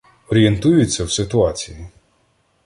[0.31, 1.87] Орієнтуюся в ситуації.